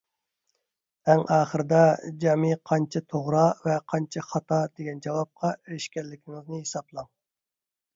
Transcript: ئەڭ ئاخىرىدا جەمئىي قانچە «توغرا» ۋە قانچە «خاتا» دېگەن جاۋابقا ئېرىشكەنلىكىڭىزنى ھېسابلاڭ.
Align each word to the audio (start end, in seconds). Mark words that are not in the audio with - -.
ئەڭ 1.11 1.21
ئاخىرىدا 1.35 1.81
جەمئىي 2.25 2.57
قانچە 2.71 3.03
«توغرا» 3.15 3.45
ۋە 3.69 3.77
قانچە 3.95 4.27
«خاتا» 4.33 4.63
دېگەن 4.75 5.07
جاۋابقا 5.09 5.57
ئېرىشكەنلىكىڭىزنى 5.63 6.67
ھېسابلاڭ. 6.69 7.17